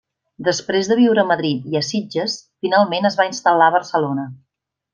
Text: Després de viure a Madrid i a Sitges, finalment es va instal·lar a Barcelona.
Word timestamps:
Després 0.45 0.87
de 0.91 0.97
viure 0.99 1.21
a 1.25 1.29
Madrid 1.31 1.67
i 1.73 1.77
a 1.79 1.81
Sitges, 1.89 2.39
finalment 2.67 3.09
es 3.11 3.19
va 3.21 3.29
instal·lar 3.33 3.69
a 3.73 3.77
Barcelona. 3.79 4.29